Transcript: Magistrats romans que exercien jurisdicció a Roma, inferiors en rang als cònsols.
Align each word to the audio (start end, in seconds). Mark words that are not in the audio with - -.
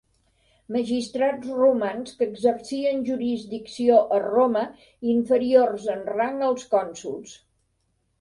Magistrats 0.75 1.49
romans 1.57 2.15
que 2.21 2.27
exercien 2.31 3.03
jurisdicció 3.09 3.99
a 4.15 4.17
Roma, 4.23 4.63
inferiors 5.13 5.85
en 5.97 6.01
rang 6.15 6.41
als 6.49 6.65
cònsols. 6.73 7.37